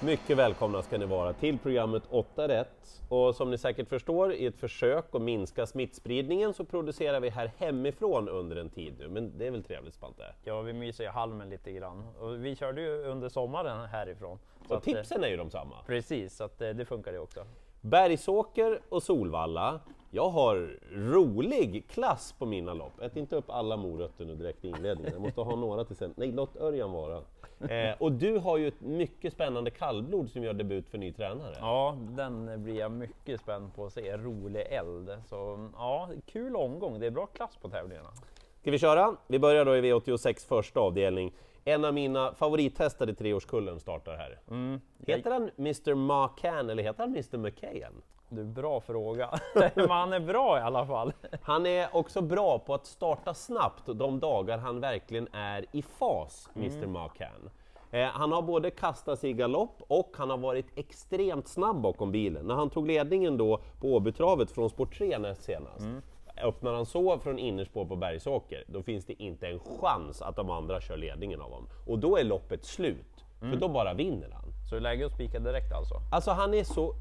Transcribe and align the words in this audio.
Mycket 0.00 0.36
välkomna 0.36 0.82
ska 0.82 0.98
ni 0.98 1.06
vara 1.06 1.32
till 1.32 1.58
programmet 1.58 2.02
8 2.10 2.48
rätt. 2.48 3.02
Och 3.08 3.34
som 3.34 3.50
ni 3.50 3.58
säkert 3.58 3.88
förstår, 3.88 4.32
i 4.32 4.46
ett 4.46 4.56
försök 4.56 5.04
att 5.12 5.22
minska 5.22 5.66
smittspridningen 5.66 6.54
så 6.54 6.64
producerar 6.64 7.20
vi 7.20 7.28
här 7.28 7.52
hemifrån 7.58 8.28
under 8.28 8.56
en 8.56 8.70
tid 8.70 8.94
nu. 8.98 9.08
Men 9.08 9.38
det 9.38 9.46
är 9.46 9.50
väl 9.50 9.64
trevligt 9.64 9.94
Spante? 9.94 10.34
Ja, 10.44 10.60
vi 10.60 10.72
myser 10.72 11.04
i 11.04 11.06
halmen 11.06 11.50
lite 11.50 11.72
grann. 11.72 12.04
Och 12.18 12.44
vi 12.44 12.56
körde 12.56 12.80
ju 12.80 13.04
under 13.04 13.28
sommaren 13.28 13.88
härifrån. 13.88 14.38
Så 14.68 14.76
och 14.76 14.82
tipsen 14.82 15.24
är 15.24 15.28
ju 15.28 15.36
de 15.36 15.50
samma. 15.50 15.74
Precis, 15.86 16.36
så 16.36 16.44
att, 16.44 16.58
det 16.58 16.88
funkar 16.88 17.12
det 17.12 17.18
också. 17.18 17.40
Bergsåker 17.88 18.80
och 18.88 19.02
Solvalla. 19.02 19.80
Jag 20.10 20.30
har 20.30 20.78
rolig 20.92 21.84
klass 21.88 22.34
på 22.38 22.46
mina 22.46 22.74
lopp. 22.74 23.00
Ät 23.00 23.16
inte 23.16 23.36
upp 23.36 23.50
alla 23.50 23.76
morötter 23.76 24.24
nu 24.24 24.34
direkt 24.34 24.64
i 24.64 24.68
inledningen. 24.68 25.12
Jag 25.12 25.22
måste 25.22 25.40
ha 25.40 25.56
några 25.56 25.84
till 25.84 25.96
sen. 25.96 26.14
Nej, 26.16 26.32
låt 26.32 26.56
Örjan 26.56 26.92
vara. 26.92 27.22
Eh, 27.60 27.94
och 27.98 28.12
du 28.12 28.38
har 28.38 28.56
ju 28.56 28.68
ett 28.68 28.80
mycket 28.80 29.32
spännande 29.32 29.70
kallblod 29.70 30.30
som 30.30 30.42
gör 30.42 30.52
debut 30.52 30.88
för 30.88 30.98
ny 30.98 31.12
tränare. 31.12 31.54
Ja, 31.60 31.96
den 32.00 32.62
blir 32.62 32.78
jag 32.78 32.92
mycket 32.92 33.40
spänd 33.40 33.74
på 33.74 33.86
att 33.86 33.92
se. 33.92 34.16
Rolig 34.16 34.66
eld. 34.70 35.10
Så 35.28 35.70
ja, 35.76 36.10
kul 36.26 36.56
omgång. 36.56 37.00
Det 37.00 37.06
är 37.06 37.10
bra 37.10 37.26
klass 37.26 37.56
på 37.62 37.68
tävlingarna. 37.68 38.10
Ska 38.60 38.70
vi 38.70 38.78
köra? 38.78 39.16
Vi 39.26 39.38
börjar 39.38 39.64
då 39.64 39.76
i 39.76 39.80
V86 39.80 40.48
första 40.48 40.80
avdelning. 40.80 41.32
En 41.68 41.84
av 41.84 41.94
mina 41.94 42.34
favorithästar 42.34 43.10
i 43.10 43.14
treårskullen 43.14 43.80
startar 43.80 44.16
här. 44.16 44.38
Mm. 44.50 44.80
Heter 45.06 45.30
han 45.30 45.50
Mr 45.58 45.94
Macan 45.94 46.70
eller 46.70 46.82
heter 46.82 47.02
han 47.02 47.10
Mr 47.10 47.38
McKayen? 47.38 47.92
Du, 48.28 48.44
bra 48.44 48.80
fråga. 48.80 49.30
Men 49.74 49.90
han 49.90 50.12
är 50.12 50.20
bra 50.20 50.58
i 50.58 50.60
alla 50.60 50.86
fall. 50.86 51.12
Han 51.42 51.66
är 51.66 51.96
också 51.96 52.20
bra 52.20 52.58
på 52.58 52.74
att 52.74 52.86
starta 52.86 53.34
snabbt 53.34 53.82
de 53.86 54.20
dagar 54.20 54.58
han 54.58 54.80
verkligen 54.80 55.28
är 55.32 55.64
i 55.72 55.82
fas, 55.82 56.48
Mr 56.54 56.76
mm. 56.76 56.92
Macan. 56.92 57.50
Eh, 57.90 58.06
han 58.06 58.32
har 58.32 58.42
både 58.42 58.70
kastat 58.70 59.18
sig 59.18 59.30
i 59.30 59.32
galopp 59.32 59.82
och 59.88 60.14
han 60.16 60.30
har 60.30 60.38
varit 60.38 60.78
extremt 60.78 61.48
snabb 61.48 61.80
bakom 61.80 62.12
bilen. 62.12 62.46
När 62.46 62.54
han 62.54 62.70
tog 62.70 62.86
ledningen 62.86 63.36
då 63.36 63.60
på 63.80 63.94
Åbytravet 63.94 64.50
från 64.50 64.70
Sport 64.70 64.98
3 64.98 65.18
näst 65.18 65.42
senast, 65.42 65.80
mm. 65.80 66.02
Öppnar 66.44 66.74
han 66.74 66.86
så 66.86 67.18
från 67.18 67.38
innerspår 67.38 67.84
på 67.84 67.96
Bergsåker, 67.96 68.64
då 68.66 68.82
finns 68.82 69.06
det 69.06 69.22
inte 69.22 69.46
en 69.46 69.58
chans 69.58 70.22
att 70.22 70.36
de 70.36 70.50
andra 70.50 70.80
kör 70.80 70.96
ledningen 70.96 71.40
av 71.40 71.50
honom. 71.50 71.68
Och 71.86 71.98
då 71.98 72.16
är 72.16 72.24
loppet 72.24 72.64
slut, 72.64 73.24
mm. 73.40 73.52
för 73.52 73.60
då 73.60 73.68
bara 73.68 73.94
vinner 73.94 74.30
han. 74.30 74.48
Så 74.68 74.74
det 74.74 74.78
är 74.78 74.82
läge 74.82 75.06
att 75.06 75.12
spika 75.12 75.38
direkt 75.38 75.72
alltså? 75.72 75.94
Alltså 76.12 76.30
han 76.30 76.54
är 76.54 76.64
så 76.64 76.94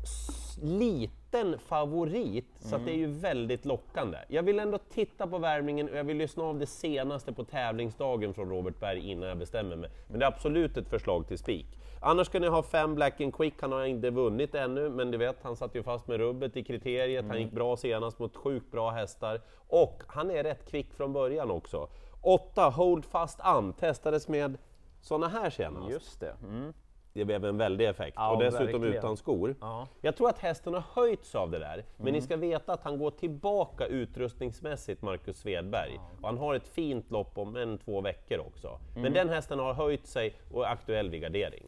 liten 0.61 1.59
favorit 1.59 2.45
så 2.59 2.75
mm. 2.75 2.85
det 2.85 2.91
är 2.91 2.97
ju 2.97 3.07
väldigt 3.07 3.65
lockande. 3.65 4.17
Jag 4.27 4.43
vill 4.43 4.59
ändå 4.59 4.77
titta 4.77 5.27
på 5.27 5.37
värmningen 5.37 5.89
och 5.89 5.97
jag 5.97 6.03
vill 6.03 6.17
lyssna 6.17 6.43
av 6.43 6.59
det 6.59 6.65
senaste 6.65 7.33
på 7.33 7.43
tävlingsdagen 7.43 8.33
från 8.33 8.49
Robert 8.49 8.79
Berg 8.79 9.11
innan 9.11 9.29
jag 9.29 9.37
bestämmer 9.37 9.75
mig. 9.75 9.89
Men 10.07 10.19
det 10.19 10.25
är 10.25 10.27
absolut 10.27 10.77
ett 10.77 10.89
förslag 10.89 11.27
till 11.27 11.37
spik. 11.37 11.67
Annars 12.01 12.27
ska 12.27 12.39
ni 12.39 12.47
ha 12.47 12.63
fem 12.63 12.95
Black 12.95 13.21
and 13.21 13.35
Quick, 13.35 13.53
han 13.61 13.71
har 13.71 13.85
inte 13.85 14.09
vunnit 14.09 14.55
ännu, 14.55 14.89
men 14.89 15.11
du 15.11 15.17
vet, 15.17 15.37
han 15.41 15.55
satt 15.55 15.75
ju 15.75 15.83
fast 15.83 16.07
med 16.07 16.17
rubbet 16.17 16.57
i 16.57 16.63
kriteriet, 16.63 17.19
mm. 17.19 17.29
han 17.29 17.41
gick 17.41 17.51
bra 17.51 17.77
senast 17.77 18.19
mot 18.19 18.35
sjukt 18.35 18.71
bra 18.71 18.89
hästar 18.89 19.41
och 19.67 20.03
han 20.07 20.31
är 20.31 20.43
rätt 20.43 20.69
kvick 20.69 20.93
från 20.93 21.13
början 21.13 21.51
också. 21.51 21.89
8 22.21 22.69
Hold 22.69 23.05
Fast 23.05 23.39
An 23.41 23.73
testades 23.73 24.27
med 24.27 24.57
såna 25.01 25.27
här 25.27 25.49
senast. 25.49 25.89
Just 25.89 26.19
det. 26.19 26.35
Mm 26.43 26.73
det 27.17 27.25
blev 27.25 27.45
en 27.45 27.57
väldig 27.57 27.87
effekt. 27.87 28.13
Ja, 28.15 28.31
och 28.31 28.43
dessutom 28.43 28.65
verkligen. 28.65 28.93
utan 28.93 29.17
skor. 29.17 29.55
Ja. 29.61 29.87
Jag 30.01 30.15
tror 30.15 30.29
att 30.29 30.39
hästen 30.39 30.73
har 30.73 30.83
höjts 30.93 31.35
av 31.35 31.51
det 31.51 31.59
där, 31.59 31.85
men 31.97 32.07
mm. 32.07 32.13
ni 32.13 32.21
ska 32.21 32.37
veta 32.37 32.73
att 32.73 32.83
han 32.83 32.97
går 32.97 33.11
tillbaka 33.11 33.85
utrustningsmässigt, 33.85 35.01
Marcus 35.01 35.37
Svedberg. 35.37 35.93
Ja. 35.95 36.01
Och 36.21 36.27
han 36.27 36.37
har 36.37 36.55
ett 36.55 36.67
fint 36.67 37.11
lopp 37.11 37.37
om 37.37 37.55
en, 37.55 37.77
två 37.77 38.01
veckor 38.01 38.39
också. 38.39 38.67
Mm. 38.67 39.01
Men 39.01 39.13
den 39.13 39.29
hästen 39.29 39.59
har 39.59 39.73
höjt 39.73 40.07
sig 40.07 40.35
och 40.51 40.65
är 40.65 40.69
aktuell 40.69 41.09
vid 41.09 41.21
gardering. 41.21 41.65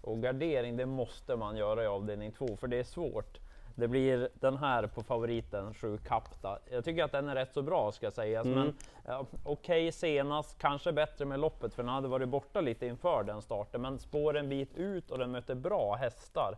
Och 0.00 0.22
gardering, 0.22 0.76
det 0.76 0.86
måste 0.86 1.36
man 1.36 1.56
göra 1.56 1.84
i 1.84 1.86
avdelning 1.86 2.32
två, 2.32 2.56
för 2.56 2.66
det 2.66 2.76
är 2.76 2.84
svårt. 2.84 3.38
Det 3.74 3.88
blir 3.88 4.28
den 4.34 4.56
här 4.56 4.86
på 4.86 5.02
favoriten, 5.02 5.74
7 5.74 5.98
Kapta. 5.98 6.58
Jag 6.70 6.84
tycker 6.84 7.04
att 7.04 7.12
den 7.12 7.28
är 7.28 7.34
rätt 7.34 7.52
så 7.52 7.62
bra 7.62 7.92
ska 7.92 8.10
sägas, 8.10 8.46
mm. 8.46 8.58
men 8.58 8.74
ja, 9.06 9.26
okej 9.44 9.52
okay, 9.52 9.92
senast, 9.92 10.58
kanske 10.58 10.92
bättre 10.92 11.24
med 11.24 11.40
loppet 11.40 11.74
för 11.74 11.82
den 11.82 11.92
hade 11.92 12.08
varit 12.08 12.28
borta 12.28 12.60
lite 12.60 12.86
inför 12.86 13.24
den 13.24 13.42
starten, 13.42 13.82
men 13.82 13.98
spår 13.98 14.36
en 14.36 14.48
bit 14.48 14.74
ut 14.74 15.10
och 15.10 15.18
den 15.18 15.30
möter 15.30 15.54
bra 15.54 15.94
hästar. 15.94 16.56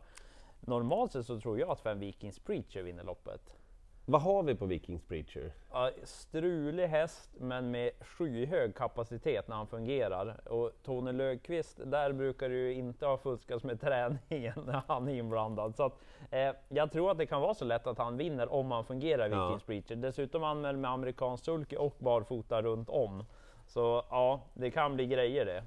Normalt 0.60 1.12
sett 1.12 1.26
så 1.26 1.40
tror 1.40 1.58
jag 1.58 1.70
att 1.70 1.80
Fem 1.80 1.98
Vikings 1.98 2.38
Preacher 2.38 2.82
vinner 2.82 3.04
loppet. 3.04 3.61
Vad 4.04 4.22
har 4.22 4.42
vi 4.42 4.54
på 4.54 4.66
Vikings 4.66 5.02
Preacher? 5.02 5.52
Ja, 5.72 5.90
strulig 6.04 6.86
häst, 6.86 7.30
men 7.38 7.70
med 7.70 7.90
skyhög 8.00 8.74
kapacitet 8.74 9.48
när 9.48 9.56
han 9.56 9.66
fungerar. 9.66 10.48
Och 10.48 10.70
Tony 10.84 11.12
Löfqvist, 11.12 11.80
där 11.84 12.12
brukar 12.12 12.48
det 12.48 12.54
ju 12.54 12.74
inte 12.74 13.06
ha 13.06 13.18
fuskats 13.18 13.64
med 13.64 13.80
träningen 13.80 14.54
när 14.66 14.82
han 14.88 15.08
är 15.08 15.14
inblandad. 15.14 15.76
Så 15.76 15.82
att, 15.82 15.98
eh, 16.30 16.50
jag 16.68 16.92
tror 16.92 17.10
att 17.10 17.18
det 17.18 17.26
kan 17.26 17.40
vara 17.40 17.54
så 17.54 17.64
lätt 17.64 17.86
att 17.86 17.98
han 17.98 18.16
vinner 18.16 18.52
om 18.52 18.70
han 18.70 18.84
fungerar 18.84 19.26
i 19.26 19.28
Vikings 19.28 19.62
ja. 19.62 19.66
Preacher. 19.66 19.96
Dessutom 19.96 20.44
anmäld 20.44 20.78
med 20.78 20.90
amerikansk 20.90 21.44
sulky 21.44 21.76
och 21.76 21.96
barfota 21.98 22.62
runt 22.62 22.88
om. 22.88 23.24
Så 23.66 24.04
ja, 24.10 24.40
det 24.54 24.70
kan 24.70 24.94
bli 24.94 25.06
grejer 25.06 25.44
det 25.44 25.62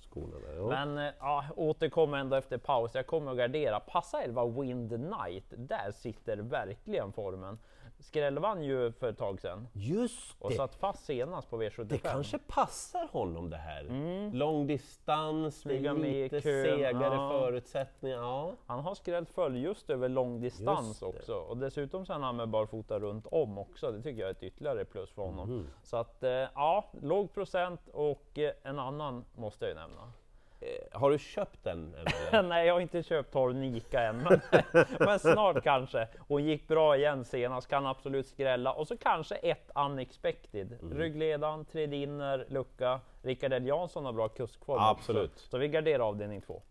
skorna 0.00 0.38
där. 0.38 0.56
Ja. 0.56 0.66
Men 0.66 0.98
eh, 0.98 1.12
ja, 1.18 1.44
återkommer 1.56 2.18
ändå 2.18 2.36
efter 2.36 2.58
paus. 2.58 2.90
Jag 2.94 3.06
kommer 3.06 3.30
att 3.30 3.38
gardera. 3.38 3.80
Passa 3.80 4.22
11 4.22 4.46
Wind 4.46 4.88
Knight. 4.88 5.44
Där 5.48 5.92
sitter 5.92 6.36
verkligen 6.36 7.12
formen. 7.12 7.58
Skräll 8.02 8.38
vann 8.38 8.64
ju 8.64 8.92
för 8.92 9.08
ett 9.10 9.18
tag 9.18 9.40
sedan. 9.40 9.68
Just 9.72 10.38
det! 10.38 10.44
Och 10.44 10.52
satt 10.52 10.74
fast 10.74 11.04
senast 11.04 11.50
på 11.50 11.62
V75. 11.62 11.84
Det 11.84 11.98
kanske 11.98 12.38
passar 12.38 13.08
honom 13.12 13.50
det 13.50 13.56
här. 13.56 13.80
Mm. 13.80 14.32
Lång 14.32 14.66
distans, 14.66 15.60
Smyga 15.60 15.92
lite 15.92 16.40
segare 16.40 17.14
ja. 17.14 17.30
förutsättningar. 17.30 18.16
Ja. 18.16 18.54
Han 18.66 18.80
har 18.80 18.94
skrällt 18.94 19.30
följ 19.30 19.62
just 19.62 19.90
över 19.90 20.08
lång 20.08 20.40
distans 20.40 21.02
också. 21.02 21.34
Och 21.34 21.56
dessutom 21.56 22.06
så 22.06 22.12
är 22.12 22.18
han 22.18 22.36
med 22.36 22.48
barfota 22.48 22.98
runt 22.98 23.26
om 23.26 23.58
också. 23.58 23.92
Det 23.92 24.02
tycker 24.02 24.20
jag 24.20 24.28
är 24.28 24.32
ett 24.34 24.42
ytterligare 24.42 24.84
plus 24.84 25.10
för 25.10 25.22
honom. 25.22 25.50
Mm. 25.50 25.66
Så 25.82 25.96
att 25.96 26.22
eh, 26.22 26.30
ja, 26.30 26.84
låg 27.00 27.34
procent 27.34 27.88
och 27.92 28.38
eh, 28.38 28.52
en 28.62 28.78
annan 28.78 29.24
måste 29.34 29.64
jag 29.64 29.72
nämna. 29.82 30.12
Eh, 30.60 31.00
har 31.00 31.10
du 31.10 31.18
köpt 31.18 31.64
den? 31.64 31.94
Nej, 32.48 32.66
jag 32.66 32.74
har 32.74 32.80
inte 32.80 33.02
köpt 33.02 33.32
Tornika 33.32 34.02
än, 34.02 34.16
men, 34.16 34.40
men, 34.98 35.18
snart 35.18 35.62
kanske. 35.62 36.08
Hon 36.18 36.44
gick 36.44 36.68
bra 36.68 36.96
igen 36.96 37.24
senast, 37.24 37.68
kan 37.68 37.86
absolut 37.86 38.26
skrälla. 38.26 38.72
Och 38.72 38.88
så 38.88 38.96
kanske 38.96 39.34
ett 39.34 39.70
unexpected. 39.74 40.78
Mm. 40.82 40.98
Ryggledaren, 40.98 41.64
Tredinner, 41.64 42.46
lucka. 42.48 43.00
Rickard 43.22 43.52
L 43.52 43.66
Jansson 43.66 44.04
har 44.04 44.12
bra 44.12 44.28
kuskform 44.28 44.78
Absolut. 44.80 45.32
Också. 45.32 45.48
Så 45.48 45.58
vi 45.58 45.68
garderar 45.68 46.08
avdelning 46.08 46.40
två. 46.40 46.62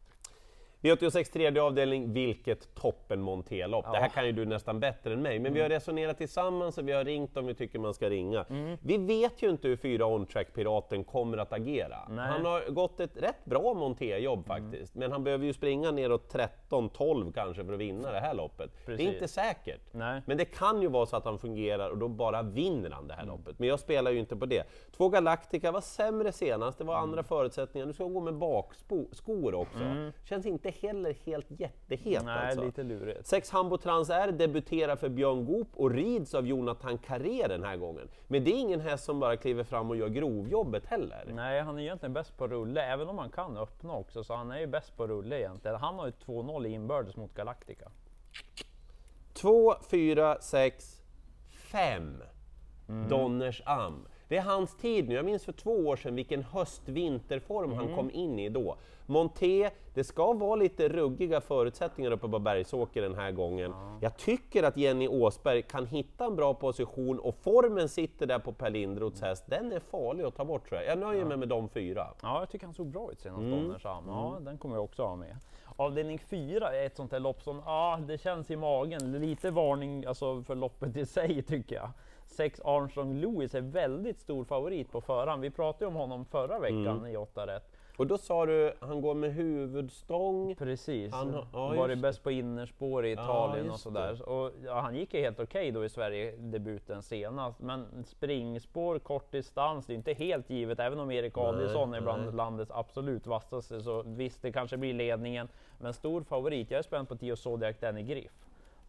V86 0.81 1.33
tredje 1.33 1.61
avdelning, 1.61 2.13
vilket 2.13 2.75
toppen 2.75 3.21
monterlopp. 3.21 3.85
Ja. 3.87 3.91
Det 3.91 3.97
här 3.97 4.09
kan 4.09 4.25
ju 4.25 4.31
du 4.31 4.45
nästan 4.45 4.79
bättre 4.79 5.13
än 5.13 5.21
mig, 5.21 5.39
men 5.39 5.45
mm. 5.45 5.53
vi 5.53 5.61
har 5.61 5.69
resonerat 5.69 6.17
tillsammans 6.17 6.77
och 6.77 6.87
vi 6.87 6.91
har 6.91 7.05
ringt 7.05 7.37
om 7.37 7.45
vi 7.45 7.53
tycker 7.53 7.79
man 7.79 7.93
ska 7.93 8.09
ringa. 8.09 8.45
Mm. 8.49 8.77
Vi 8.83 8.97
vet 8.97 9.41
ju 9.41 9.49
inte 9.49 9.67
hur 9.67 9.75
fyra 9.75 10.05
on-track-piraten 10.05 11.03
kommer 11.03 11.37
att 11.37 11.53
agera. 11.53 11.97
Nej. 12.09 12.27
Han 12.27 12.45
har 12.45 12.71
gått 12.71 12.99
ett 12.99 13.17
rätt 13.17 13.45
bra 13.45 13.73
monterjobb 13.73 14.45
mm. 14.49 14.61
faktiskt, 14.61 14.95
mm. 14.95 15.05
men 15.05 15.11
han 15.11 15.23
behöver 15.23 15.45
ju 15.45 15.53
springa 15.53 15.91
neråt 15.91 16.33
13-12 16.69 17.33
kanske 17.33 17.65
för 17.65 17.73
att 17.73 17.79
vinna 17.79 18.11
det 18.11 18.19
här 18.19 18.33
loppet. 18.33 18.85
Precis. 18.85 18.97
Det 18.97 19.11
är 19.11 19.13
inte 19.13 19.27
säkert. 19.27 19.81
Nej. 19.91 20.21
Men 20.25 20.37
det 20.37 20.45
kan 20.45 20.81
ju 20.81 20.87
vara 20.87 21.05
så 21.05 21.15
att 21.15 21.25
han 21.25 21.39
fungerar 21.39 21.89
och 21.89 21.97
då 21.97 22.07
bara 22.07 22.41
vinner 22.41 22.89
han 22.89 23.07
det 23.07 23.13
här 23.13 23.23
mm. 23.23 23.35
loppet. 23.35 23.59
Men 23.59 23.67
jag 23.67 23.79
spelar 23.79 24.11
ju 24.11 24.19
inte 24.19 24.35
på 24.35 24.45
det. 24.45 24.63
Två 24.97 25.09
Galactica 25.09 25.71
var 25.71 25.81
sämre 25.81 26.31
senast, 26.31 26.77
det 26.77 26.83
var 26.83 26.97
mm. 26.97 27.03
andra 27.03 27.23
förutsättningar. 27.23 27.87
Nu 27.87 27.93
ska 27.93 28.03
han 28.03 28.13
gå 28.13 28.21
med 28.21 28.35
bakskor 28.35 29.55
också. 29.55 30.11
Känns 30.23 30.45
inte 30.45 30.70
heller 30.71 31.15
helt 31.25 31.45
jättehet. 31.49 32.25
Nej, 32.25 32.47
alltså. 32.47 32.65
lite 32.65 32.83
lurigt. 32.83 33.27
Sex 33.27 33.49
Hambo 33.49 33.77
Transair 33.77 34.31
debuterar 34.31 34.95
för 34.95 35.09
Björn 35.09 35.45
Goop 35.45 35.67
och 35.73 35.91
rids 35.91 36.33
av 36.33 36.47
Jonathan 36.47 36.97
Carré 36.97 37.47
den 37.47 37.63
här 37.63 37.77
gången. 37.77 38.09
Men 38.27 38.43
det 38.43 38.51
är 38.51 38.59
ingen 38.59 38.81
häst 38.81 39.03
som 39.03 39.19
bara 39.19 39.37
kliver 39.37 39.63
fram 39.63 39.89
och 39.89 39.95
gör 39.95 40.09
grovjobbet 40.09 40.85
heller. 40.85 41.25
Nej, 41.33 41.61
han 41.61 41.77
är 41.77 41.81
egentligen 41.81 42.13
bäst 42.13 42.37
på 42.37 42.47
rulle, 42.47 42.81
även 42.81 43.09
om 43.09 43.17
han 43.17 43.29
kan 43.29 43.57
öppna 43.57 43.93
också, 43.93 44.23
så 44.23 44.35
han 44.35 44.51
är 44.51 44.59
ju 44.59 44.67
bäst 44.67 44.97
på 44.97 45.07
rulle 45.07 45.39
egentligen. 45.39 45.77
Han 45.77 45.99
har 45.99 46.05
ju 46.05 46.11
2-0 46.11 46.67
i 46.67 46.69
inbördes 46.69 47.15
mot 47.15 47.33
Galactica. 47.33 47.91
2, 49.33 49.73
4, 49.89 50.37
6, 50.41 51.01
5 51.49 52.23
Donners 53.09 53.61
Am. 53.65 54.07
Det 54.31 54.37
är 54.37 54.41
hans 54.41 54.75
tid 54.75 55.09
nu. 55.09 55.15
Jag 55.15 55.25
minns 55.25 55.45
för 55.45 55.51
två 55.51 55.71
år 55.71 55.95
sedan 55.95 56.15
vilken 56.15 56.43
höst-vinterform 56.43 57.71
mm. 57.71 57.77
han 57.77 57.95
kom 57.95 58.11
in 58.11 58.39
i 58.39 58.49
då. 58.49 58.75
Monté, 59.05 59.69
det 59.93 60.03
ska 60.03 60.33
vara 60.33 60.55
lite 60.55 60.89
ruggiga 60.89 61.41
förutsättningar 61.41 62.11
uppe 62.11 62.27
på 62.27 62.39
Bergsåker 62.39 63.01
den 63.01 63.15
här 63.15 63.31
gången. 63.31 63.71
Ja. 63.71 63.97
Jag 64.01 64.17
tycker 64.17 64.63
att 64.63 64.77
Jenny 64.77 65.07
Åsberg 65.07 65.61
kan 65.61 65.85
hitta 65.85 66.25
en 66.25 66.35
bra 66.35 66.53
position 66.53 67.19
och 67.19 67.35
formen 67.35 67.89
sitter 67.89 68.25
där 68.25 68.39
på 68.39 68.51
Per 68.51 68.69
Lindroths 68.69 69.21
häst. 69.21 69.43
Den 69.47 69.71
är 69.71 69.79
farlig 69.79 70.23
att 70.23 70.35
ta 70.35 70.45
bort 70.45 70.69
tror 70.69 70.81
jag. 70.81 70.91
Jag 70.91 70.99
nöjer 70.99 71.21
ja. 71.21 71.27
mig 71.27 71.37
med 71.37 71.47
de 71.47 71.69
fyra. 71.69 72.07
Ja, 72.21 72.39
jag 72.39 72.49
tycker 72.49 72.65
han 72.65 72.73
såg 72.73 72.87
bra 72.87 73.11
ut 73.11 73.19
senast, 73.19 73.41
mm. 73.41 73.73
Ja, 73.83 74.31
mm. 74.31 74.45
den 74.45 74.57
kommer 74.57 74.75
jag 74.75 74.83
också 74.83 75.03
ha 75.03 75.15
med. 75.15 75.37
Avdelning 75.75 76.19
4 76.19 76.75
är 76.75 76.85
ett 76.85 76.95
sånt 76.95 77.11
här 77.11 77.19
lopp 77.19 77.41
som, 77.41 77.61
ja, 77.65 77.99
det 78.07 78.17
känns 78.17 78.51
i 78.51 78.55
magen. 78.55 79.11
Lite 79.11 79.51
varning 79.51 80.05
alltså, 80.05 80.43
för 80.43 80.55
loppet 80.55 80.97
i 80.97 81.05
sig 81.05 81.41
tycker 81.41 81.75
jag. 81.75 81.89
Sex 82.33 82.61
Armstrong 82.65 83.21
Lewis 83.21 83.55
är 83.55 83.61
väldigt 83.61 84.19
stor 84.19 84.43
favorit 84.45 84.91
på 84.91 85.01
förhand. 85.01 85.41
Vi 85.41 85.49
pratade 85.49 85.85
om 85.85 85.95
honom 85.95 86.25
förra 86.25 86.59
veckan 86.59 86.87
Mm. 86.87 87.05
i 87.05 87.17
8 87.17 87.47
rätt. 87.47 87.63
Och 87.97 88.07
då 88.07 88.17
sa 88.17 88.45
du, 88.45 88.73
han 88.79 89.01
går 89.01 89.13
med 89.13 89.33
huvudstång. 89.33 90.55
Precis, 90.55 91.13
Han 91.13 91.33
har- 91.33 91.45
ja, 91.53 91.67
varit 91.73 91.99
bäst 91.99 92.23
på 92.23 92.31
innerspår 92.31 93.05
i 93.05 93.11
Italien 93.11 93.65
och 93.65 93.71
just 93.71 93.83
sådär. 93.83 94.29
Och, 94.29 94.51
ja, 94.65 94.79
han 94.79 94.95
gick 94.95 95.13
ju 95.13 95.19
helt 95.19 95.39
okej 95.39 95.71
då 95.71 95.85
i 95.85 95.89
Sverige-debuten 95.89 97.01
senast, 97.03 97.59
men 97.59 98.03
springspår, 98.05 98.99
kort 98.99 99.31
distans, 99.31 99.85
det 99.85 99.93
är 99.93 99.95
inte 99.95 100.13
helt 100.13 100.49
givet. 100.49 100.79
Även 100.79 100.99
om 100.99 101.11
Erik 101.11 101.37
Adielsson 101.37 101.93
är 101.93 102.01
bland 102.01 102.23
nej. 102.25 102.33
landets 102.33 102.71
absolut 102.71 103.27
vassaste, 103.27 103.81
så 103.81 104.03
visst, 104.05 104.41
det 104.41 104.51
kanske 104.51 104.77
blir 104.77 104.93
ledningen. 104.93 105.47
Men 105.79 105.93
stor 105.93 106.21
favorit, 106.23 106.71
jag 106.71 106.79
är 106.79 106.83
spänd 106.83 107.07
på 107.09 107.15
Tio 107.15 107.35
Zodiac 107.35 107.75
Danny 107.79 108.03
Griff. 108.03 108.31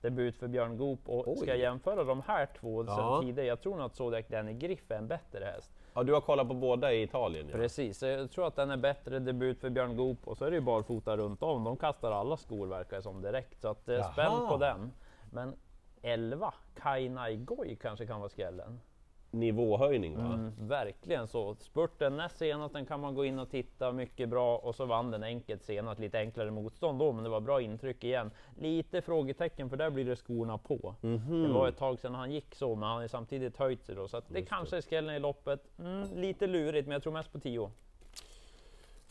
Debut 0.02 0.36
för 0.36 0.48
Björn 0.48 0.76
Goop 0.76 1.08
och 1.08 1.28
Oj. 1.28 1.36
ska 1.36 1.46
jag 1.46 1.58
jämföra 1.58 2.04
de 2.04 2.22
här 2.26 2.46
två 2.60 2.84
Ja. 2.84 2.96
sen 3.20 3.26
tidigare, 3.26 3.46
jag 3.48 3.60
tror 3.60 3.76
nog 3.76 3.86
att 3.86 3.94
Zodiac 3.96 4.26
Danny 4.28 4.52
Griff 4.52 4.90
är 4.90 4.94
en 4.98 5.08
bättre 5.08 5.44
häst. 5.44 5.70
Ja, 5.94 6.02
du 6.02 6.12
har 6.12 6.20
kollat 6.20 6.48
på 6.48 6.54
båda 6.54 6.92
i 6.92 7.02
Italien? 7.02 7.46
Ja. 7.50 7.56
Precis, 7.56 8.02
jag 8.02 8.30
tror 8.30 8.46
att 8.46 8.56
den 8.56 8.70
är 8.70 8.76
bättre 8.76 9.18
debut 9.18 9.60
för 9.60 9.70
Björn 9.70 9.96
Goop 9.96 10.28
och 10.28 10.36
så 10.38 10.44
är 10.44 10.50
det 10.50 10.56
ju 10.56 10.60
barfota 10.62 11.16
runt 11.16 11.42
om. 11.42 11.64
De 11.64 11.76
kastar 11.76 12.12
alla 12.12 12.36
skor 12.36 12.66
verkar 12.66 12.96
det 12.96 13.02
som 13.02 13.22
direkt, 13.22 13.60
så 13.60 13.68
att 13.68 13.88
eh, 13.88 13.94
Jaha. 13.94 14.12
spänn 14.12 14.48
på 14.48 14.56
den. 14.56 14.92
Men 15.32 15.54
11, 16.02 16.54
Kainai 16.82 17.36
Goi 17.36 17.76
kanske 17.76 18.06
kan 18.06 18.20
vara 18.20 18.28
skrällen. 18.28 18.80
Nivåhöjning 19.32 20.16
va? 20.16 20.24
Mm, 20.24 20.52
verkligen 20.58 21.26
så. 21.26 21.54
Spurten 21.54 22.16
näst 22.16 22.38
senast, 22.38 22.74
den 22.74 22.86
kan 22.86 23.00
man 23.00 23.14
gå 23.14 23.24
in 23.24 23.38
och 23.38 23.50
titta 23.50 23.92
mycket 23.92 24.28
bra 24.28 24.58
och 24.58 24.74
så 24.74 24.84
vann 24.84 25.10
den 25.10 25.22
enkelt 25.22 25.62
senast. 25.62 26.00
Lite 26.00 26.18
enklare 26.18 26.50
motstånd 26.50 26.98
då, 26.98 27.12
men 27.12 27.24
det 27.24 27.30
var 27.30 27.40
bra 27.40 27.60
intryck 27.60 28.04
igen. 28.04 28.30
Lite 28.58 29.02
frågetecken 29.02 29.70
för 29.70 29.76
där 29.76 29.90
blir 29.90 30.04
det 30.04 30.16
skorna 30.16 30.58
på. 30.58 30.94
Mhm. 31.00 31.42
Det 31.42 31.48
var 31.48 31.68
ett 31.68 31.78
tag 31.78 31.98
sedan 31.98 32.14
han 32.14 32.32
gick 32.32 32.54
så, 32.54 32.74
men 32.74 32.88
han 32.88 33.00
har 33.00 33.08
samtidigt 33.08 33.56
höjt 33.56 33.82
sig 33.84 33.94
då, 33.94 34.08
så 34.08 34.16
att 34.16 34.28
det 34.28 34.42
kanske 34.42 34.76
är 34.76 34.80
skrällen 34.80 35.14
i 35.14 35.18
loppet. 35.18 35.78
Mm, 35.78 36.08
lite 36.14 36.46
lurigt, 36.46 36.86
men 36.86 36.92
jag 36.92 37.02
tror 37.02 37.12
mest 37.12 37.32
på 37.32 37.40
10. 37.40 37.70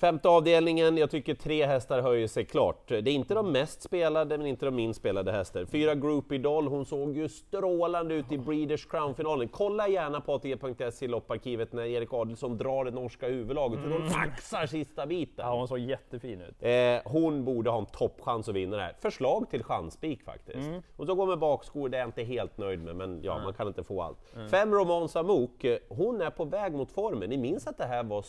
Femte 0.02 0.30
avdelningen, 0.30 0.98
jag 0.98 1.12
tycker 1.12 1.34
tre 1.34 1.66
hästar 1.66 2.02
höjer 2.02 2.28
sig 2.28 2.46
klart. 2.46 2.88
Det 2.88 2.96
är 2.96 3.08
inte 3.08 3.34
de 3.34 3.52
mest 3.52 3.82
spelade, 3.82 4.38
men 4.38 4.48
inte 4.48 4.66
de 4.66 4.76
minst 4.76 5.00
spelade 5.00 5.32
hästar. 5.32 5.66
Fyra 5.66 5.96
Groupie 5.96 6.40
Doll, 6.40 6.68
hon 6.68 6.86
såg 6.86 7.18
ju 7.18 7.30
strålande 7.30 8.16
ut 8.16 8.32
i 8.32 8.38
Breeders 8.38 8.86
Crown-finalen. 8.86 9.48
Kolla 9.48 9.88
gärna 9.88 10.22
på 10.22 10.34
ATG.se 10.34 11.06
i 11.06 11.08
lopparkivet 11.08 11.74
när 11.74 11.86
Erik 11.86 12.14
Adelsson 12.14 12.58
drar 12.58 12.86
det 12.86 12.92
norska 12.92 13.28
huvudlaget, 13.28 13.80
hur 13.84 13.90
de 13.90 14.10
faxar 14.10 14.66
sista 14.66 15.06
biten. 15.06 15.46
Ja, 15.46 15.56
hon 15.56 15.68
såg 15.68 15.80
jättefin 15.80 16.42
ut. 16.42 16.56
Eh, 16.60 17.12
hon 17.12 17.46
borde 17.46 17.70
ha 17.70 17.80
en 17.80 17.86
toppchans 17.86 18.50
att 18.50 18.56
vinna 18.56 18.78
det 18.78 18.84
här. 18.84 18.96
Förslag 19.02 19.50
till 19.50 19.64
chanspik 19.64 20.24
faktiskt. 20.24 20.70
Och 20.98 21.06
så 21.06 21.16
går 21.16 21.26
med 21.26 21.40
bakskor, 21.40 21.90
det 21.90 21.98
är 21.98 22.02
jag 22.02 22.08
inte 22.08 22.24
helt 22.24 22.58
nöjd 22.58 22.80
med, 22.84 22.96
men 22.96 23.24
ja, 23.24 23.40
man 23.44 23.54
kan 23.54 23.68
inte 23.68 23.84
få 23.84 24.02
allt. 24.02 24.20
Fem 24.52 24.74
Romans 24.74 25.16
Amok, 25.16 25.64
eh, 25.64 25.78
hon 25.90 26.22
är 26.22 26.30
på 26.30 26.46
väg 26.46 26.74
mot 26.74 26.92
formen. 26.92 27.30
Ni 27.30 27.38
minns 27.38 27.68
att 27.68 27.78
det 27.78 27.86
här 27.86 28.04
var 28.04 28.26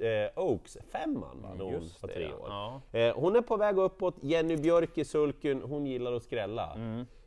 eh, 0.00 0.42
Oaks 0.44 0.76
femman 0.92 1.42
va, 1.42 1.54
när 1.58 1.64
hon 1.64 1.72
Just 1.74 2.02
var 2.02 2.08
det, 2.08 2.14
tre 2.14 2.32
år. 2.32 2.46
Ja. 2.48 2.80
Eh, 2.92 3.14
hon 3.16 3.36
är 3.36 3.40
på 3.40 3.56
väg 3.56 3.78
uppåt, 3.78 4.14
Jenny 4.22 4.56
Björk 4.56 4.98
i 4.98 5.04
sulken, 5.04 5.62
hon 5.62 5.86
gillar 5.86 6.12
att 6.12 6.22
skrälla. 6.22 6.76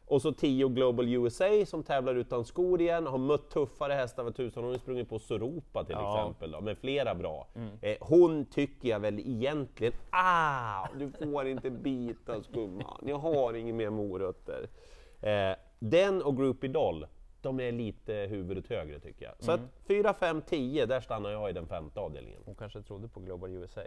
Och 0.05 0.21
så 0.21 0.31
10 0.31 0.67
Global 0.67 1.13
USA 1.13 1.65
som 1.65 1.83
tävlar 1.83 2.15
utan 2.15 2.45
skor 2.45 2.81
igen, 2.81 3.07
har 3.07 3.17
mött 3.17 3.49
tuffare 3.49 3.93
hästar 3.93 4.23
för 4.23 4.31
tusan. 4.31 4.63
Hon 4.63 4.71
har 4.71 4.79
sprungit 4.79 5.09
på 5.09 5.19
Soropa 5.19 5.83
till 5.83 5.95
Ja. 5.99 6.19
exempel, 6.19 6.51
då, 6.51 6.61
med 6.61 6.77
flera 6.77 7.15
bra. 7.15 7.47
Eh, 7.81 7.95
hon 7.99 8.45
tycker 8.45 8.89
jag 8.89 8.99
väl 8.99 9.19
egentligen, 9.19 9.93
ah, 10.09 10.87
du 10.99 11.11
får 11.11 11.47
inte 11.47 11.69
bita 11.69 12.43
skumman, 12.43 12.99
jag 13.05 13.17
har 13.17 13.53
inga 13.53 13.73
mer 13.73 13.89
morötter. 13.89 14.69
Eh, 15.21 15.55
den 15.79 16.21
och 16.21 16.37
Groupie 16.37 16.69
Doll, 16.69 17.07
de 17.41 17.59
är 17.59 17.71
lite 17.71 18.13
huvudet 18.13 18.67
högre 18.67 18.99
tycker 18.99 19.25
jag. 19.25 19.33
Så 19.39 19.51
att 19.51 19.61
4, 19.87 20.13
5, 20.13 20.41
10, 20.41 20.85
där 20.85 21.01
stannar 21.01 21.29
jag 21.31 21.49
i 21.49 21.53
den 21.53 21.67
femte 21.67 21.99
avdelningen. 21.99 22.41
Hon 22.45 22.55
kanske 22.55 22.81
trodde 22.81 23.07
på 23.07 23.19
Global 23.19 23.49
USA. 23.49 23.81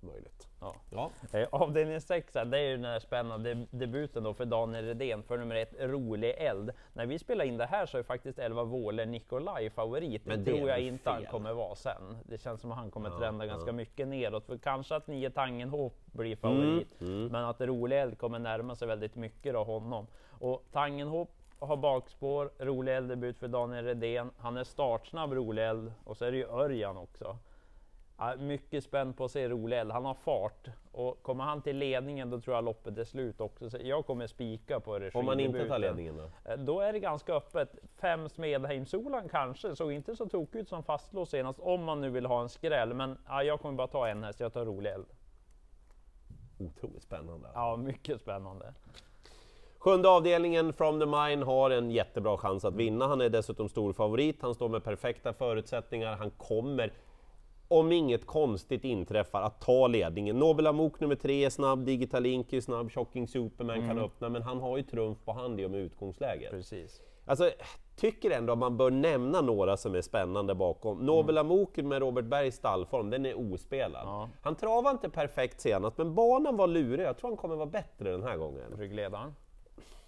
Möjligt. 0.00 0.48
Ja. 0.60 0.74
Ja. 0.90 1.10
Eh, 1.32 1.48
Avdelning 1.52 2.00
6, 2.00 2.34
här, 2.34 2.44
det 2.44 2.58
är 2.58 2.62
ju 2.62 2.76
den 2.76 2.84
här 2.84 3.00
spännande 3.00 3.54
deb- 3.54 3.66
debuten 3.70 4.22
då 4.22 4.34
för 4.34 4.44
Daniel 4.44 4.84
Redén 4.84 5.22
för 5.22 5.38
nummer 5.38 5.54
ett, 5.56 5.74
Rolig 5.80 6.34
Eld. 6.38 6.70
När 6.92 7.06
vi 7.06 7.18
spelar 7.18 7.44
in 7.44 7.56
det 7.56 7.66
här 7.66 7.86
så 7.86 7.98
är 7.98 8.02
faktiskt 8.02 8.38
11 8.38 8.64
Våler 8.64 9.06
Nikolaj 9.06 9.70
favorit. 9.70 10.26
Men 10.26 10.44
det 10.44 10.50
tror 10.56 10.68
jag 10.68 10.80
inte 10.80 11.10
han 11.10 11.22
fel. 11.22 11.30
kommer 11.30 11.52
vara 11.52 11.74
sen. 11.74 12.18
Det 12.28 12.38
känns 12.38 12.60
som 12.60 12.72
att 12.72 12.78
han 12.78 12.90
kommer 12.90 13.10
Ja, 13.10 13.18
trenda 13.18 13.46
ja. 13.46 13.52
ganska 13.52 13.72
mycket 13.72 14.08
neråt. 14.08 14.46
För 14.46 14.58
kanske 14.58 14.96
att 14.96 15.06
9 15.06 15.30
Tangenhop 15.30 15.94
blir 16.06 16.36
favorit. 16.36 17.00
Mm, 17.00 17.26
Men 17.26 17.44
att 17.44 17.60
Rolig 17.60 18.00
Eld 18.00 18.18
kommer 18.18 18.38
närma 18.38 18.76
sig 18.76 18.88
väldigt 18.88 19.14
mycket 19.14 19.54
av 19.54 19.66
honom. 19.66 20.06
Och 20.30 20.62
Tangenhop 20.72 21.30
har 21.58 21.76
bakspår, 21.76 22.50
Rolig 22.58 22.96
Eld 22.96 23.08
debut 23.08 23.38
för 23.38 23.48
Daniel 23.48 23.84
Redén. 23.84 24.30
Han 24.38 24.56
är 24.56 24.64
startsnabb 24.64 25.32
Rolig 25.32 25.66
Eld 25.68 25.92
och 26.04 26.16
så 26.16 26.24
är 26.24 26.30
det 26.32 26.36
ju 26.38 26.46
Örjan 26.48 26.96
också. 26.96 27.38
Mycket 28.38 28.84
spänd 28.84 29.16
på 29.16 29.24
att 29.24 29.30
se 29.30 29.48
Rolig 29.48 29.78
Eld. 29.78 29.92
Han 29.92 30.04
har 30.04 30.14
fart 30.14 30.68
och 30.92 31.22
kommer 31.22 31.44
han 31.44 31.62
till 31.62 31.76
ledningen 31.76 32.30
då 32.30 32.40
tror 32.40 32.56
jag 32.56 32.64
loppet 32.64 32.98
är 32.98 33.04
slut 33.04 33.40
också. 33.40 33.70
Så 33.70 33.78
jag 33.80 34.06
kommer 34.06 34.26
spika 34.26 34.80
på 34.80 34.92
regidebuten. 34.92 35.18
Om 35.20 35.26
man 35.26 35.40
inte 35.40 35.68
tar 35.68 35.78
ledningen 35.78 36.16
då? 36.16 36.50
Eh, 36.50 36.58
Då 36.58 36.80
är 36.80 36.92
det 36.92 37.00
ganska 37.00 37.34
öppet. 37.34 37.76
Fem 38.00 38.28
Smedheimsolan 38.28 39.28
kanske, 39.28 39.76
såg 39.76 39.92
inte 39.92 40.16
så 40.16 40.26
tokigt 40.28 40.56
ut 40.56 40.68
som 40.68 40.82
fastlås 40.82 41.30
senast 41.30 41.60
om 41.60 41.84
man 41.84 42.00
nu 42.00 42.10
vill 42.10 42.26
ha 42.26 42.42
en 42.42 42.48
skräll. 42.48 42.94
Men 42.94 43.18
ja, 43.28 43.42
jag 43.42 43.60
kommer 43.60 43.74
bara 43.74 43.86
ta 43.86 44.08
en 44.08 44.24
häst, 44.24 44.40
jag 44.40 44.52
tar 44.52 44.64
Rolig 44.64 44.90
Eld. 44.90 45.06
Otroligt 46.58 47.02
spännande. 47.02 47.48
Ja, 47.54 47.76
mycket 47.76 48.20
spännande. 48.20 48.74
Sjunde 49.86 50.08
avdelningen, 50.08 50.72
From 50.72 51.00
the 51.00 51.06
Mine, 51.06 51.44
har 51.44 51.70
en 51.70 51.90
jättebra 51.90 52.36
chans 52.36 52.64
att 52.64 52.74
vinna. 52.74 53.06
Han 53.06 53.20
är 53.20 53.28
dessutom 53.28 53.68
stor 53.68 53.92
favorit, 53.92 54.42
han 54.42 54.54
står 54.54 54.68
med 54.68 54.84
perfekta 54.84 55.32
förutsättningar, 55.32 56.16
han 56.16 56.30
kommer 56.30 56.92
om 57.68 57.92
inget 57.92 58.26
konstigt 58.26 58.84
inträffar, 58.84 59.42
att 59.42 59.60
ta 59.60 59.86
ledningen. 59.86 60.38
Nobel 60.38 60.66
Amok 60.66 61.00
nummer 61.00 61.14
tre 61.14 61.44
är 61.44 61.50
snabb, 61.50 61.84
Digital 61.84 62.26
Ink 62.26 62.52
är 62.52 62.60
snabb, 62.60 62.92
Shocking 62.92 63.28
Superman 63.28 63.88
kan 63.88 63.98
öppna, 63.98 64.28
men 64.28 64.42
han 64.42 64.60
har 64.60 64.76
ju 64.76 64.82
trumf 64.82 65.18
på 65.24 65.32
hand 65.32 65.60
i 65.60 65.66
och 65.66 65.70
med 65.70 65.80
utgångsläget. 65.80 66.50
Precis. 66.50 67.02
Alltså, 67.26 67.50
tycker 67.96 68.30
ändå 68.30 68.52
att 68.52 68.58
man 68.58 68.76
bör 68.76 68.90
nämna 68.90 69.40
några 69.40 69.76
som 69.76 69.94
är 69.94 70.02
spännande 70.02 70.54
bakom. 70.54 70.98
Nobel 70.98 71.38
Amok 71.38 71.76
med 71.76 71.98
Robert 71.98 72.24
Bergs 72.24 72.56
stallform, 72.56 73.10
den 73.10 73.26
är 73.26 73.52
ospelad. 73.52 74.02
Ja. 74.06 74.28
Han 74.42 74.54
travade 74.54 74.90
inte 74.90 75.10
perfekt 75.10 75.60
senast, 75.60 75.98
men 75.98 76.14
banan 76.14 76.56
var 76.56 76.66
lurig. 76.66 77.06
Jag 77.06 77.16
tror 77.16 77.30
han 77.30 77.36
kommer 77.36 77.56
vara 77.56 77.66
bättre 77.66 78.10
den 78.10 78.22
här 78.22 78.36
gången. 78.36 78.76
Ryggledaren. 78.78 79.34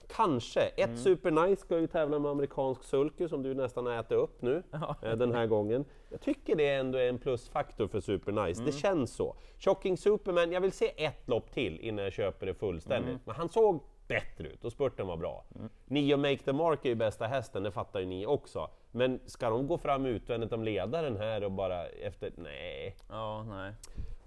Kanske. 0.09 0.61
Ett 0.61 0.99
Super 0.99 1.31
Nice 1.31 1.61
ska 1.63 1.79
ju 1.79 1.87
tävla 1.87 2.19
med 2.19 2.31
amerikansk 2.31 2.83
sulky 2.85 3.29
som 3.29 3.43
du 3.43 3.55
nästan 3.55 3.87
har 3.87 3.93
ätit 3.93 4.13
upp 4.13 4.43
nu 4.43 4.63
eh, 5.03 5.13
den 5.17 5.33
här 5.35 5.47
gången. 5.47 5.85
Jag 6.09 6.21
tycker 6.21 6.57
det 6.57 6.69
ändå 6.75 6.99
är 6.99 7.09
en 7.09 7.19
plusfaktor 7.19 7.89
för 7.89 8.01
Super 8.01 8.33
Nice. 8.33 8.63
Det 8.65 8.73
känns 8.73 9.15
så. 9.15 9.37
Shocking 9.59 9.97
Superman, 9.97 10.53
jag 10.53 10.61
vill 10.61 10.73
se 10.73 11.05
ett 11.05 11.29
lopp 11.29 11.51
till 11.53 11.81
innan 11.81 12.05
jag 12.05 12.13
köper 12.13 12.47
det 12.47 12.55
fullständigt. 12.55 13.19
Men 13.25 13.35
han 13.35 13.49
såg 13.49 13.81
bättre 14.09 14.49
ut 14.49 14.65
och 14.65 14.73
spurten 14.73 15.07
var 15.07 15.17
bra. 15.17 15.45
Nio 15.87 16.17
Make 16.17 16.39
the 16.39 16.53
Mark 16.53 16.85
är 16.85 16.89
ju 16.89 16.95
bästa 16.95 17.27
hästen, 17.27 17.63
det 17.63 17.71
fattar 17.71 18.01
ju 18.01 18.07
ni 18.07 18.27
också. 18.27 18.71
Men 18.91 19.21
ska 19.27 19.51
de 19.51 19.67
gå 19.67 19.79
fram 19.79 20.07
utvändigt 20.07 20.53
om 20.53 20.63
ledaren 20.65 21.17
här 21.17 21.45
och 21.45 21.53
bara 21.53 21.87
efter... 21.87 22.33
Nej. 22.37 22.97
Ja, 23.09 23.43
nej. 23.49 23.73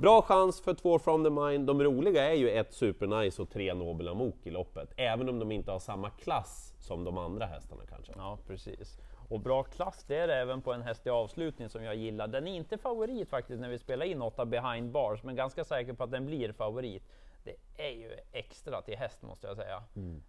Bra 0.02 0.22
chans 0.22 0.62
för 0.62 0.74
två 0.74 1.00
from 1.00 1.24
the 1.24 1.30
mind. 1.30 1.68
De 1.68 1.84
roliga 1.84 2.30
är 2.32 2.34
ju 2.34 2.50
ett 2.50 2.74
Supernice 2.74 3.42
och 3.42 3.50
tre 3.50 3.74
Nobel 3.74 4.08
Amok 4.08 4.36
i 4.44 4.50
loppet, 4.50 4.94
även 4.98 5.30
om 5.30 5.40
de 5.40 5.52
inte 5.52 5.72
har 5.72 5.80
samma 5.80 6.10
klass 6.10 6.74
som 6.80 7.04
de 7.04 7.18
andra 7.18 7.46
hästarna 7.46 7.82
kanske. 7.90 8.14
Ja, 8.16 8.38
precis. 8.48 8.98
Och 9.30 9.40
bra 9.40 9.64
klass 9.64 10.06
det 10.08 10.16
är 10.16 10.28
det 10.28 10.36
även 10.36 10.62
på 10.62 10.74
en 10.74 10.82
häst 10.82 11.08
i 11.08 11.10
avslutning 11.10 11.70
som 11.70 11.84
jag 11.84 11.96
gillar. 11.96 12.28
Den 12.28 12.48
är 12.48 12.56
inte 12.56 12.78
favorit 12.78 13.30
faktiskt 13.30 13.62
när 13.62 13.70
vi 13.70 13.78
spelar 13.78 14.06
in 14.06 14.22
åtta 14.22 14.46
behind 14.46 14.92
bars, 14.92 15.24
men 15.24 15.36
ganska 15.36 15.64
säker 15.64 15.94
på 15.94 16.04
att 16.04 16.12
den 16.12 16.26
blir 16.26 16.52
favorit. 16.52 17.04
Det 17.44 17.56
är 17.78 17.90
ju 17.90 18.18
extra 18.32 18.82
till 18.82 18.98
häst 18.98 19.22
måste 19.22 19.48
jag 19.48 19.56
säga. 19.58 19.84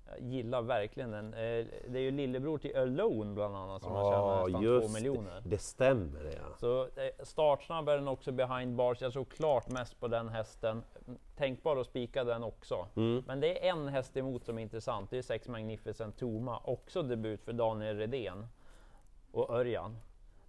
Jag 0.08 0.20
gillar 0.20 0.62
verkligen 0.62 1.10
den. 1.10 1.34
Eh, 1.34 1.66
Det 1.88 1.98
är 1.98 2.02
ju 2.02 2.10
lillebror 2.10 2.58
till 2.58 2.76
Alone 2.76 3.34
bland 3.34 3.56
annat 3.56 3.82
som 3.82 3.92
har 3.92 4.12
tjänat 4.12 4.44
nästan 4.46 4.62
2 4.62 4.82
just 4.82 4.94
miljoner. 4.94 5.40
det. 5.44 5.48
Det 5.48 5.58
stämmer 5.58 6.22
det 6.24 6.32
ja. 6.32 6.56
Så 6.56 6.82
eh, 6.82 7.24
startsnabb 7.24 7.88
är 7.88 7.96
den 7.96 8.08
också 8.08 8.32
behind 8.32 8.76
bars. 8.76 9.00
Jag 9.00 9.12
tror 9.12 9.24
klart 9.24 9.68
mest 9.68 10.00
på 10.00 10.08
den 10.08 10.28
hästen. 10.28 10.82
Mm, 11.06 11.18
Tänkbar 11.36 11.76
att 11.76 11.86
spika 11.86 12.24
den 12.24 12.44
också. 12.44 12.88
Mm. 12.96 13.24
Men 13.26 13.40
det 13.40 13.66
är 13.66 13.70
en 13.70 13.88
häst 13.88 14.16
emot 14.16 14.44
som 14.44 14.58
är 14.58 14.62
intressant. 14.62 15.10
Det 15.10 15.18
är 15.18 15.22
sex 15.22 15.48
Magnificent 15.48 16.18
Toma. 16.18 16.60
Också 16.64 17.02
debut 17.02 17.42
för 17.44 17.52
Daniel 17.52 17.96
Redén 17.98 18.46
och 19.32 19.50
Örjan. 19.50 19.96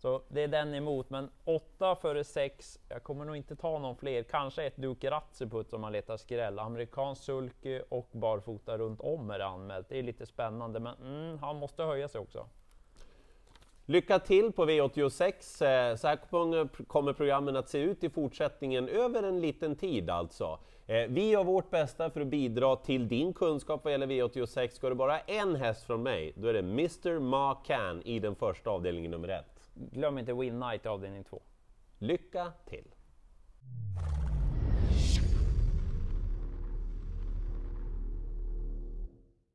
Så 0.04 0.22
det 0.28 0.44
är 0.44 0.48
den 0.48 0.76
emot, 0.76 1.10
men 1.10 1.30
8 1.46 1.96
före 1.96 2.24
6. 2.24 2.80
Jag 2.90 3.04
kommer 3.04 3.26
nog 3.26 3.36
inte 3.38 3.56
ta 3.56 3.80
någon 3.80 3.96
fler. 3.96 4.24
Kanske 4.24 4.64
ett 4.64 4.78
Duke 4.78 5.12
Ratsiput 5.12 5.74
om 5.74 5.82
man 5.82 5.92
letar 5.92 6.18
skräll. 6.18 6.60
Amerikansk 6.60 7.24
sulky 7.24 7.82
och 7.90 8.10
barfota 8.12 8.78
runt 8.78 9.02
om 9.02 9.30
är 9.30 9.40
det 9.40 9.46
anmält. 9.46 9.90
Det 9.90 10.00
är 10.00 10.04
lite 10.04 10.26
spännande, 10.26 10.80
men 10.80 10.96
mm, 10.96 11.38
han 11.38 11.56
måste 11.56 11.84
höja 11.84 12.08
sig 12.08 12.22
också. 12.22 12.48
Lycka 13.86 14.20
till 14.20 14.52
på 14.52 14.66
V86! 14.66 15.32
Eh, 15.66 15.96
så 15.96 16.08
här 16.08 16.16
kommer 16.86 17.14
programmen 17.14 17.56
att 17.56 17.70
se 17.70 17.80
ut 17.80 18.04
i 18.04 18.10
fortsättningen 18.10 18.90
över 18.90 19.24
en 19.24 19.42
liten 19.42 19.76
tid 19.76 20.10
alltså. 20.10 20.60
Eh, 20.86 21.08
vi 21.10 21.30
gör 21.30 21.44
vårt 21.44 21.70
bästa 21.70 22.10
för 22.10 22.22
att 22.22 22.28
bidra 22.28 22.76
till 22.76 23.08
din 23.08 23.34
kunskap 23.34 23.84
vad 23.84 23.94
gäller 23.94 24.08
V86. 24.08 24.68
Ska 24.68 24.90
det 24.90 24.96
bara 24.96 25.20
en 25.20 25.56
häst 25.56 25.84
från 25.84 26.04
mig, 26.04 26.34
då 26.36 26.48
är 26.48 26.54
det 26.54 26.60
Mr 26.60 27.20
Macan 27.20 28.02
i 28.02 28.20
den 28.20 28.36
första 28.36 28.70
avdelningen 28.70 29.12
nummer 29.12 29.28
ett 29.28 29.53
glöm 29.74 30.18
inte 30.18 30.34
Win 30.34 30.60
Night 30.60 30.86
avdelning 30.86 31.24
2. 31.24 31.42
Lycka 31.98 32.54
till! 32.66 32.93